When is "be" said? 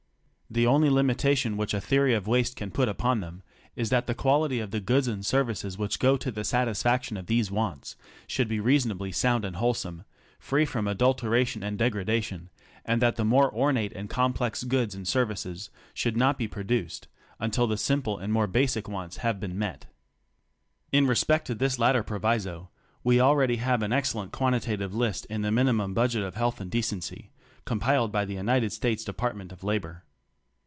8.49-8.59, 16.37-16.49